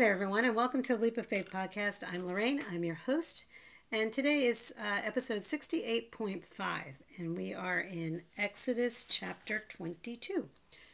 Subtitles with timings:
[0.00, 2.02] there, everyone, and welcome to Leap of Faith podcast.
[2.10, 3.44] I'm Lorraine, I'm your host,
[3.92, 6.42] and today is uh, episode 68.5,
[7.18, 10.48] and we are in Exodus chapter 22.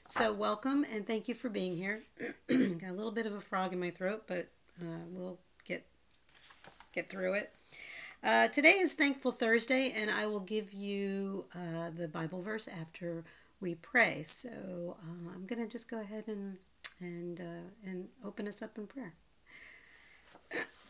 [0.09, 2.03] So, welcome and thank you for being here.
[2.49, 4.49] Got a little bit of a frog in my throat, but
[4.83, 5.87] uh, we'll get
[6.93, 7.53] get through it.
[8.25, 13.23] Uh, today is Thankful Thursday, and I will give you uh, the Bible verse after
[13.61, 14.25] we pray.
[14.25, 16.57] So, uh, I'm going to just go ahead and
[17.01, 19.15] and uh, and open us up in prayer.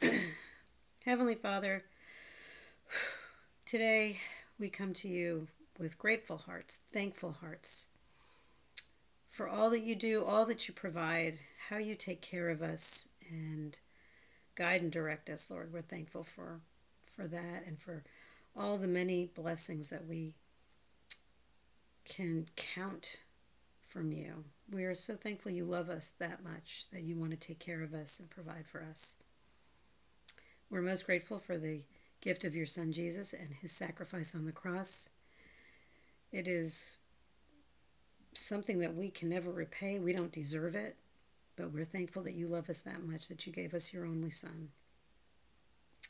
[1.05, 1.84] Heavenly Father,
[3.64, 4.19] today
[4.59, 7.87] we come to you with grateful hearts, thankful hearts
[9.28, 11.38] for all that you do, all that you provide,
[11.69, 13.78] how you take care of us and
[14.55, 15.73] guide and direct us, Lord.
[15.73, 16.61] We're thankful for
[17.06, 18.05] for that and for
[18.56, 20.34] all the many blessings that we
[22.05, 23.19] can count
[23.96, 24.45] from you.
[24.70, 27.82] We are so thankful you love us that much, that you want to take care
[27.82, 29.16] of us and provide for us.
[30.69, 31.80] We're most grateful for the
[32.20, 35.08] gift of your Son Jesus and his sacrifice on the cross.
[36.30, 36.98] It is
[38.34, 39.98] something that we can never repay.
[39.98, 40.97] We don't deserve it,
[41.56, 44.31] but we're thankful that you love us that much, that you gave us your only
[44.31, 44.69] Son,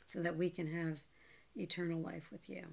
[0.03, 1.03] so that we can have
[1.55, 2.65] eternal life with you.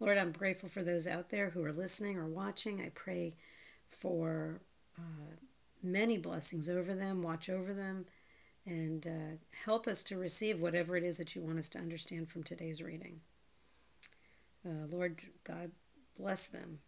[0.00, 2.82] Lord, I'm grateful for those out there who are listening or watching.
[2.82, 3.36] I pray
[3.90, 4.60] for
[4.98, 5.36] uh,
[5.82, 8.06] many blessings over them, watch over them,
[8.66, 12.28] and uh, help us to receive whatever it is that you want us to understand
[12.28, 13.20] from today's reading.
[14.66, 15.70] Uh, Lord God,
[16.18, 16.78] bless them,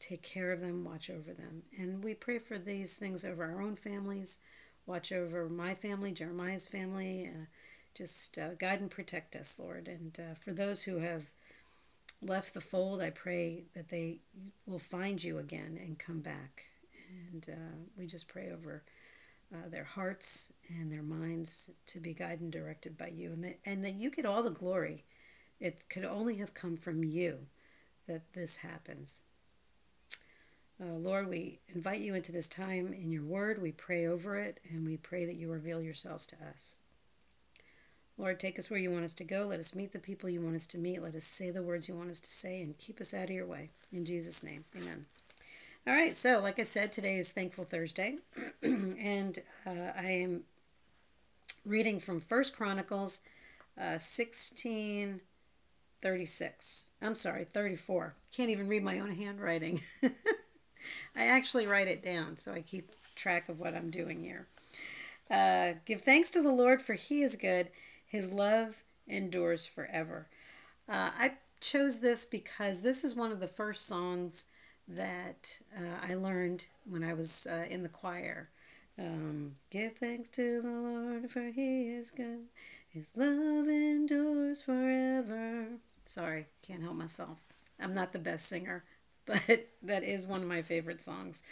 [0.00, 1.62] take care of them, watch over them.
[1.78, 4.38] And we pray for these things over our own families,
[4.86, 7.30] watch over my family, Jeremiah's family.
[7.32, 7.44] Uh,
[7.98, 9.88] just uh, guide and protect us, Lord.
[9.88, 11.24] And uh, for those who have
[12.20, 14.20] left the fold, I pray that they
[14.66, 16.64] will find you again and come back.
[17.30, 18.82] And uh, we just pray over
[19.54, 23.58] uh, their hearts and their minds to be guided and directed by you, and that
[23.64, 25.04] and that you get all the glory.
[25.60, 27.38] It could only have come from you
[28.06, 29.22] that this happens.
[30.80, 33.60] Uh, Lord, we invite you into this time in your word.
[33.60, 36.74] We pray over it, and we pray that you reveal yourselves to us.
[38.18, 39.46] Lord, take us where you want us to go.
[39.46, 41.00] Let us meet the people you want us to meet.
[41.00, 43.30] Let us say the words you want us to say and keep us out of
[43.30, 43.70] your way.
[43.92, 45.06] In Jesus' name, amen.
[45.86, 48.16] All right, so like I said, today is Thankful Thursday,
[48.62, 50.42] and uh, I am
[51.64, 53.20] reading from First Chronicles
[53.80, 55.20] uh, 16
[56.00, 56.86] 36.
[57.02, 58.14] I'm sorry, 34.
[58.36, 59.80] Can't even read my own handwriting.
[60.02, 64.46] I actually write it down, so I keep track of what I'm doing here.
[65.30, 67.68] Uh, give thanks to the Lord, for he is good
[68.08, 70.28] his love endures forever.
[70.88, 74.46] Uh, I chose this because this is one of the first songs
[74.88, 78.48] that uh, I learned when I was uh, in the choir.
[78.98, 82.46] Um, Give thanks to the Lord, for he is good.
[82.88, 85.66] His love endures forever.
[86.06, 87.44] Sorry, can't help myself.
[87.78, 88.84] I'm not the best singer,
[89.26, 91.42] but that is one of my favorite songs.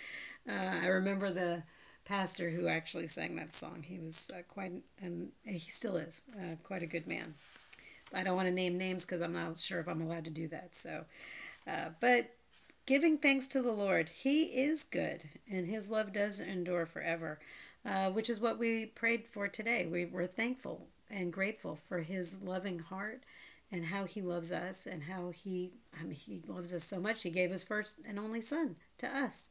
[0.49, 1.63] Uh, I remember the
[2.07, 3.85] pastor who actually sang that song.
[3.85, 4.73] He was uh, quite,
[5.03, 7.35] and he still is, uh, quite a good man.
[8.15, 10.49] I don't want to name names because I'm not sure if I'm allowed to do
[10.49, 10.75] that.
[10.77, 11.05] So,
[11.67, 12.31] uh, but
[12.87, 17.41] giving thanks to the Lord, He is good, and His love does endure forever,
[17.85, 19.87] uh, which is what we prayed for today.
[19.87, 23.25] We were thankful and grateful for His loving heart
[23.73, 27.25] and how He loves us, and how He, I mean, He loves us so much.
[27.25, 29.49] He gave His first and only Son to us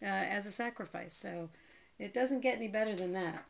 [0.00, 1.14] uh, as a sacrifice.
[1.14, 1.50] So
[2.02, 3.44] it doesn't get any better than that.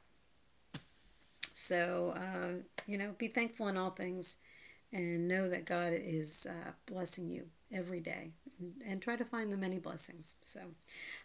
[1.54, 4.36] So, uh, you know, be thankful in all things
[4.92, 9.50] and know that God is uh, blessing you every day and, and, try to find
[9.50, 10.34] the many blessings.
[10.44, 10.60] So,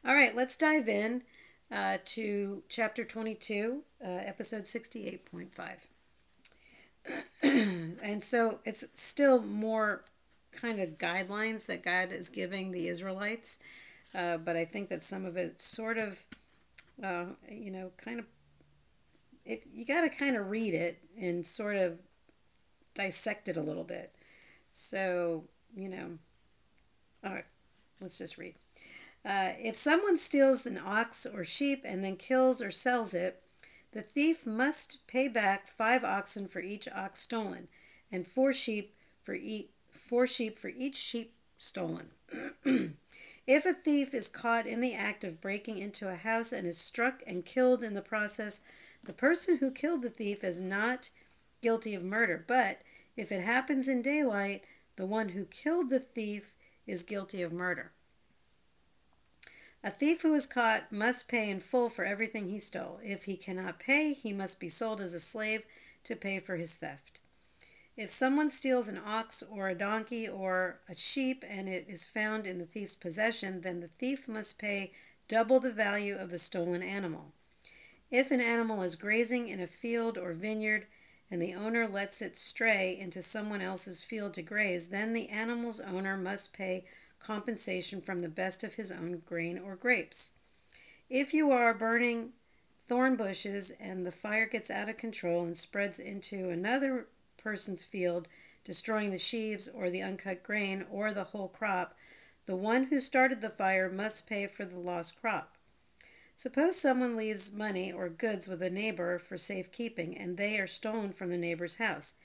[0.05, 1.23] all right, let's dive in
[1.69, 5.69] uh, to chapter 22, uh, episode 68.5.
[8.01, 10.03] and so it's still more
[10.53, 13.59] kind of guidelines that God is giving the Israelites,
[14.15, 16.23] uh, but I think that some of it sort of
[17.03, 18.25] uh, you know, kind of,
[19.45, 21.99] it, you got to kind of read it and sort of
[22.93, 24.15] dissect it a little bit.
[24.71, 25.45] So,
[25.75, 26.17] you know,
[27.23, 27.45] all right,
[28.01, 28.55] let's just read.
[29.25, 33.41] Uh, if someone steals an ox or sheep and then kills or sells it,
[33.91, 37.67] the thief must pay back five oxen for each ox stolen,
[38.11, 42.11] and four sheep for each four sheep for each sheep stolen.
[43.47, 46.77] If a thief is caught in the act of breaking into a house and is
[46.77, 48.59] struck and killed in the process,
[49.01, 51.09] the person who killed the thief is not
[51.61, 52.43] guilty of murder.
[52.45, 52.81] But
[53.15, 54.65] if it happens in daylight,
[54.97, 56.53] the one who killed the thief
[56.85, 57.93] is guilty of murder.
[59.81, 62.99] A thief who is caught must pay in full for everything he stole.
[63.01, 65.63] If he cannot pay, he must be sold as a slave
[66.03, 67.21] to pay for his theft.
[67.97, 72.45] If someone steals an ox or a donkey or a sheep and it is found
[72.45, 74.93] in the thief's possession, then the thief must pay
[75.27, 77.33] double the value of the stolen animal.
[78.11, 80.85] If an animal is grazing in a field or vineyard
[81.31, 85.81] and the owner lets it stray into someone else's field to graze, then the animal's
[85.81, 86.85] owner must pay
[87.19, 90.33] compensation from the best of his own grain or grapes.
[91.09, 92.33] If you are burning
[92.87, 97.07] thorn bushes and the fire gets out of control and spreads into another
[97.47, 98.27] person's field,
[98.65, 101.95] destroying the sheaves or the uncut grain or the whole crop,
[102.45, 105.55] the one who started the fire must pay for the lost crop.
[106.35, 111.13] Suppose someone leaves money or goods with a neighbor for safekeeping and they are stolen
[111.13, 112.15] from the neighbor's house.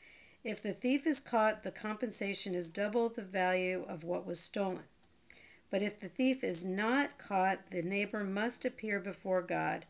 [0.43, 4.87] If the thief is caught, the compensation is double the value of what was stolen.
[5.71, 9.87] But if the thief is not caught, the neighbor must appear before God,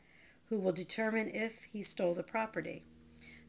[0.50, 2.85] who will determine if he stole the property.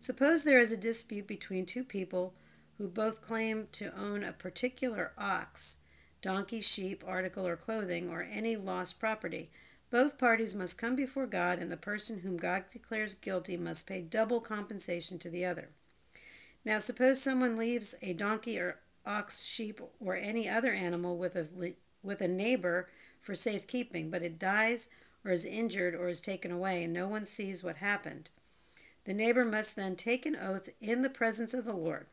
[0.03, 2.33] Suppose there is a dispute between two people
[2.77, 5.77] who both claim to own a particular ox,
[6.21, 9.49] donkey, sheep, article, or clothing, or any lost property.
[9.91, 14.01] Both parties must come before God, and the person whom God declares guilty must pay
[14.01, 15.69] double compensation to the other.
[16.65, 21.75] Now, suppose someone leaves a donkey or ox, sheep, or any other animal with a,
[22.03, 22.89] with a neighbor
[23.21, 24.89] for safekeeping, but it dies
[25.23, 28.31] or is injured or is taken away, and no one sees what happened.
[29.05, 32.07] The neighbor must then take an oath in the presence of the Lord.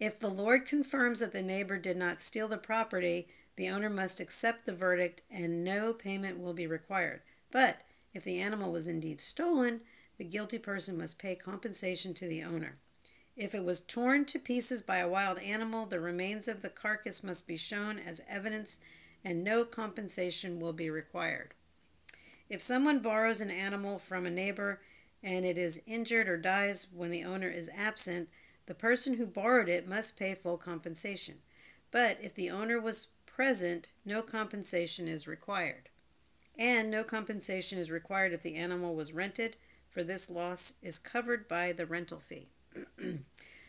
[0.00, 4.20] If the Lord confirms that the neighbor did not steal the property, the owner must
[4.20, 7.22] accept the verdict and no payment will be required.
[7.50, 7.82] But
[8.14, 9.80] if the animal was indeed stolen,
[10.16, 12.78] the guilty person must pay compensation to the owner.
[13.36, 17.22] If it was torn to pieces by a wild animal, the remains of the carcass
[17.22, 18.78] must be shown as evidence
[19.24, 21.54] and no compensation will be required.
[22.48, 24.80] If someone borrows an animal from a neighbor
[25.22, 28.28] and it is injured or dies when the owner is absent,
[28.66, 31.36] the person who borrowed it must pay full compensation.
[31.90, 35.88] But if the owner was present, no compensation is required.
[36.58, 39.56] And no compensation is required if the animal was rented,
[39.88, 42.48] for this loss is covered by the rental fee.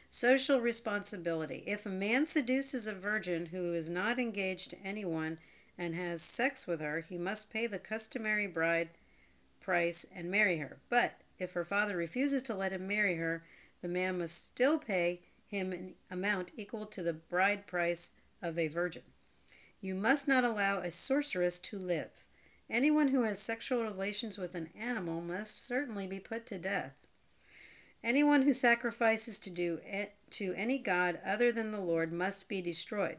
[0.10, 1.64] Social responsibility.
[1.68, 5.38] If a man seduces a virgin who is not engaged to anyone
[5.78, 8.90] and has sex with her, he must pay the customary bride
[9.62, 10.80] price and marry her.
[10.90, 13.44] But if her father refuses to let him marry her,
[13.82, 18.68] the man must still pay him an amount equal to the bride price of a
[18.68, 19.04] virgin.
[19.82, 22.26] You must not allow a sorceress to live.
[22.70, 26.94] Anyone who has sexual relations with an animal must certainly be put to death.
[28.04, 29.80] Anyone who sacrifices to do
[30.32, 33.18] to any god other than the Lord must be destroyed.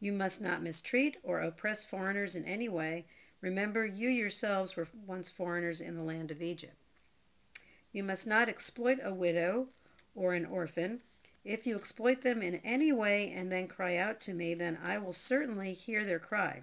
[0.00, 3.04] You must not mistreat or oppress foreigners in any way.
[3.40, 6.79] Remember, you yourselves were once foreigners in the land of Egypt.
[7.92, 9.68] You must not exploit a widow
[10.14, 11.00] or an orphan.
[11.44, 14.98] If you exploit them in any way and then cry out to me, then I
[14.98, 16.62] will certainly hear their cry.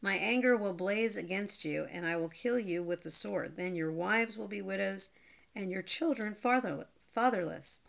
[0.00, 3.56] My anger will blaze against you, and I will kill you with the sword.
[3.56, 5.10] Then your wives will be widows,
[5.54, 7.80] and your children fatherless.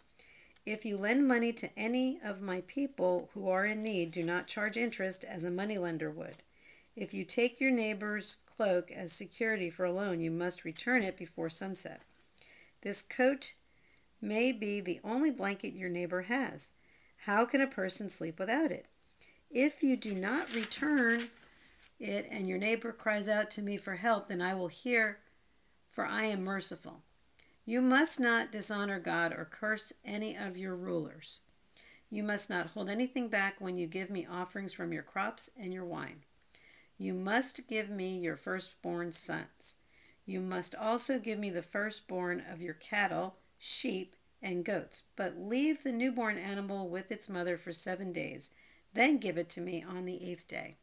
[0.66, 4.48] If you lend money to any of my people who are in need, do not
[4.48, 6.38] charge interest as a moneylender would.
[6.96, 11.18] If you take your neighbor's cloak as security for a loan, you must return it
[11.18, 12.02] before sunset.
[12.82, 13.54] This coat
[14.22, 16.72] may be the only blanket your neighbor has.
[17.26, 18.86] How can a person sleep without it?
[19.50, 21.30] If you do not return
[22.00, 25.20] it and your neighbor cries out to me for help, then I will hear,
[25.90, 27.02] for I am merciful.
[27.66, 31.40] You must not dishonor God or curse any of your rulers.
[32.12, 35.74] You must not hold anything back when you give me offerings from your crops and
[35.74, 36.22] your wine.
[36.98, 39.76] You must give me your firstborn sons.
[40.26, 43.36] You must also give me the firstborn of your cattle
[43.66, 48.52] sheep, and goats, but leave the newborn animal with its mother for seven days.
[48.94, 50.76] Then give it to me on the eighth day.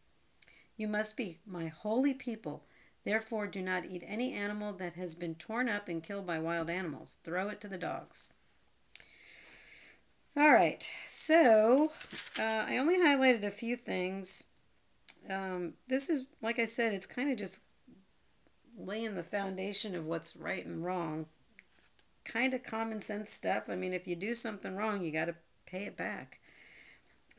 [0.76, 2.64] You must be my holy people.
[3.04, 6.71] Therefore, do not eat any animal that has been torn up and killed by wild
[6.71, 7.16] animals.
[7.25, 8.33] Throw it to the dogs.
[10.37, 11.92] All right, so
[12.38, 14.45] uh, I only highlighted a few things.
[15.29, 17.62] Um, this is, like I said, it's kind of just
[18.76, 21.26] laying the foundation of what's right and wrong
[22.25, 23.69] kind of common sense stuff.
[23.69, 25.35] I mean, if you do something wrong, you got to
[25.67, 26.41] pay it back.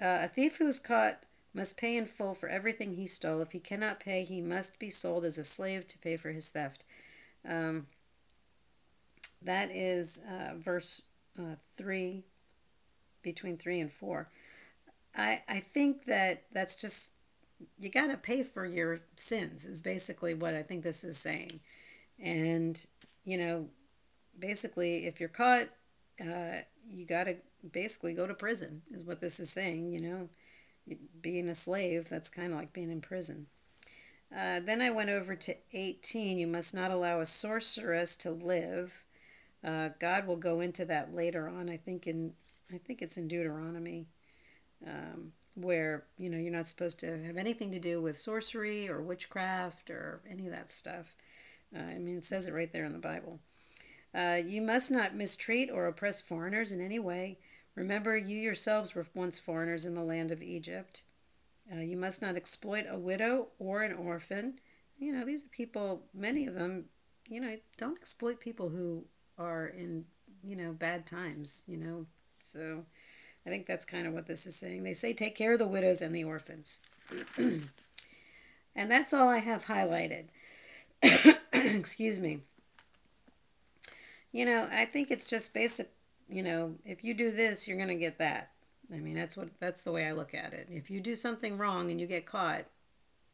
[0.02, 1.24] Uh, a thief who is caught
[1.54, 3.42] must pay in full for everything he stole.
[3.42, 6.50] If he cannot pay, he must be sold as a slave to pay for his
[6.50, 6.84] theft.
[7.48, 7.88] Um,
[9.42, 11.02] that is uh, verse
[11.38, 12.24] uh, 3,
[13.22, 14.30] between 3 and 4.
[15.16, 17.12] I, I think that that's just
[17.80, 21.60] you got to pay for your sins, is basically what I think this is saying.
[22.20, 22.84] And,
[23.26, 23.68] you know,
[24.38, 25.70] basically, if you're caught,
[26.22, 27.36] uh, you got to
[27.72, 30.30] basically go to prison, is what this is saying, you know.
[31.22, 33.48] Being a slave, that's kind of like being in prison.
[34.36, 36.38] Uh, then I went over to 18.
[36.38, 39.06] You must not allow a sorceress to live.
[39.64, 41.70] Uh, God will go into that later on.
[41.70, 42.34] I think in
[42.74, 44.08] I think it's in Deuteronomy,
[44.86, 49.02] um, where you know you're not supposed to have anything to do with sorcery or
[49.02, 51.16] witchcraft or any of that stuff.
[51.76, 53.40] Uh, I mean, it says it right there in the Bible.
[54.14, 57.40] Uh, you must not mistreat or oppress foreigners in any way.
[57.76, 61.02] Remember, you yourselves were once foreigners in the land of Egypt.
[61.72, 64.60] Uh, you must not exploit a widow or an orphan.
[65.00, 66.86] You know, these are people, many of them,
[67.28, 69.06] you know, don't exploit people who
[69.40, 70.06] are in,
[70.44, 72.06] you know, bad times, you know.
[72.44, 72.86] So
[73.46, 74.84] I think that's kind of what this is saying.
[74.84, 76.80] They say take care of the widows and the orphans.
[77.38, 77.70] and
[78.76, 80.26] that's all I have highlighted.
[81.54, 82.42] Excuse me.
[84.32, 85.92] You know, I think it's just basic,
[86.30, 88.50] you know, if you do this, you're going to get that.
[88.92, 90.68] I mean, that's what that's the way I look at it.
[90.72, 92.66] If you do something wrong and you get caught,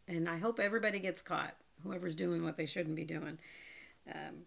[0.08, 3.38] and I hope everybody gets caught, whoever's doing what they shouldn't be doing,
[4.14, 4.46] um,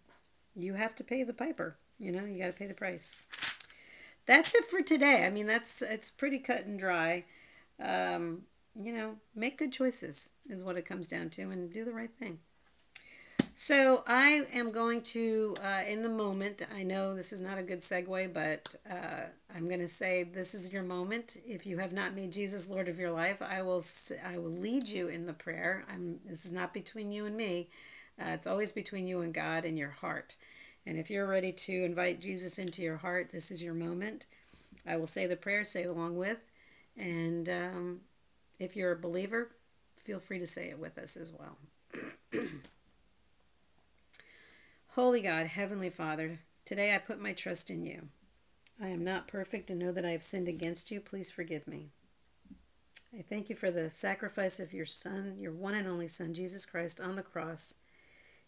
[0.54, 1.76] you have to pay the piper.
[1.99, 3.14] You know, you got to pay the price.
[4.26, 5.24] That's it for today.
[5.26, 7.24] I mean, that's it's pretty cut and dry.
[7.80, 8.42] Um,
[8.74, 12.12] you know, make good choices is what it comes down to, and do the right
[12.18, 12.38] thing.
[13.54, 17.62] So I am going to, uh, in the moment, I know this is not a
[17.62, 21.36] good segue, but uh, I'm going to say this is your moment.
[21.46, 23.84] If you have not made Jesus Lord of your life, I will
[24.26, 25.84] I will lead you in the prayer.
[25.92, 27.68] I'm, this is not between you and me.
[28.18, 30.36] Uh, it's always between you and God and your heart.
[30.86, 34.26] And if you're ready to invite Jesus into your heart, this is your moment.
[34.86, 36.44] I will say the prayer, say along with.
[36.96, 38.00] And um,
[38.58, 39.50] if you're a believer,
[39.96, 41.56] feel free to say it with us as well.
[44.88, 48.08] Holy God, Heavenly Father, today I put my trust in you.
[48.80, 51.00] I am not perfect and know that I have sinned against you.
[51.00, 51.90] Please forgive me.
[53.16, 56.64] I thank you for the sacrifice of your Son, your one and only Son, Jesus
[56.64, 57.74] Christ, on the cross.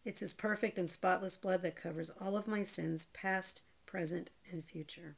[0.04, 4.64] It's his perfect and spotless blood that covers all of my sins, past, present, and
[4.64, 5.16] future.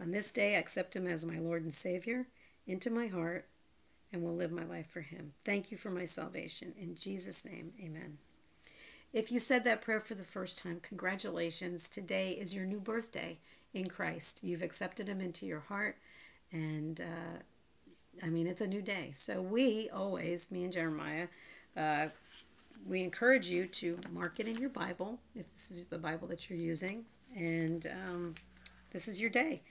[0.00, 2.26] On this day, I accept him as my Lord and Savior
[2.66, 3.46] into my heart
[4.12, 5.30] and will live my life for him.
[5.44, 6.72] Thank you for my salvation.
[6.78, 8.18] In Jesus' name, amen.
[9.12, 11.88] If you said that prayer for the first time, congratulations.
[11.88, 13.38] Today is your new birthday
[13.72, 14.42] in Christ.
[14.42, 15.98] You've accepted Him into your heart,
[16.50, 19.12] and uh, I mean, it's a new day.
[19.14, 21.28] So, we always, me and Jeremiah,
[21.76, 22.06] uh,
[22.86, 26.48] we encourage you to mark it in your Bible if this is the Bible that
[26.48, 28.34] you're using, and um,
[28.90, 29.62] this is your day.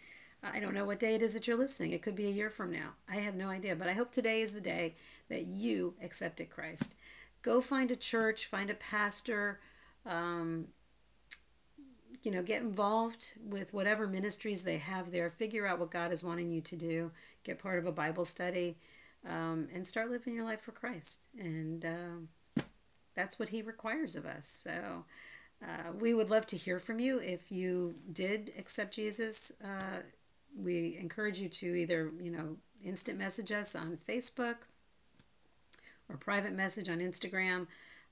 [0.43, 1.93] I don't know what day it is that you're listening.
[1.93, 2.95] It could be a year from now.
[3.09, 4.95] I have no idea, but I hope today is the day
[5.29, 6.95] that you accepted Christ
[7.43, 9.59] go find a church, find a pastor,
[10.07, 10.65] um,
[12.23, 15.29] you know, get involved with whatever ministries they have there.
[15.29, 17.11] Figure out what God is wanting you to do.
[17.43, 18.77] Get part of a Bible study,
[19.29, 21.27] um, and start living your life for Christ.
[21.37, 22.17] And uh,
[23.15, 24.63] that's what He requires of us.
[24.63, 25.05] So.
[25.61, 29.49] Uh, we would love to hear from you if you did accept Jesus.
[29.63, 30.01] Uh,
[30.61, 34.55] we encourage you to either, you know, instant message us on Facebook
[36.09, 37.67] or private message on Instagram.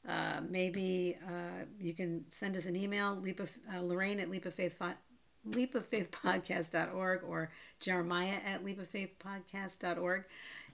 [0.07, 4.45] Uh, maybe uh, you can send us an email, leap of, uh, Lorraine at leap
[4.45, 4.81] of faith,
[5.47, 10.23] leapoffaithpodcast.org or Jeremiah at leapoffaithpodcast.org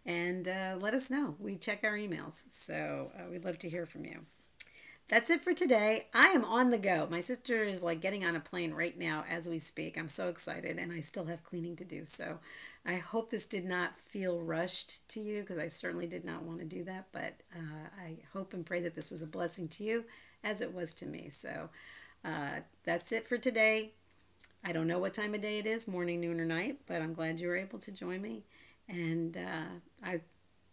[0.07, 1.35] and uh, let us know.
[1.37, 4.25] We check our emails, so uh, we'd love to hear from you.
[5.09, 6.07] That's it for today.
[6.13, 7.07] I am on the go.
[7.09, 9.97] My sister is like getting on a plane right now as we speak.
[9.97, 12.03] I'm so excited, and I still have cleaning to do.
[12.05, 12.39] So
[12.85, 16.59] I hope this did not feel rushed to you because I certainly did not want
[16.59, 17.07] to do that.
[17.11, 20.05] But uh, I hope and pray that this was a blessing to you
[20.43, 21.29] as it was to me.
[21.29, 21.69] So
[22.25, 23.91] uh, that's it for today.
[24.63, 27.13] I don't know what time of day it is, morning, noon, or night, but I'm
[27.13, 28.43] glad you were able to join me.
[28.89, 30.22] And uh, I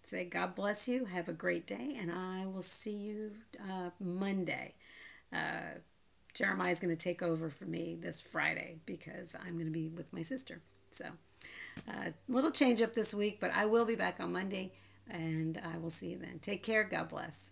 [0.02, 1.04] say, God bless you.
[1.06, 4.74] Have a great day, and I will see you uh, Monday.
[5.32, 5.78] Uh,
[6.32, 9.88] Jeremiah is going to take over for me this Friday because I'm going to be
[9.88, 10.60] with my sister.
[10.90, 11.06] So.
[11.88, 14.72] A uh, little change up this week, but I will be back on Monday
[15.10, 16.38] and I will see you then.
[16.40, 16.84] Take care.
[16.84, 17.50] God bless.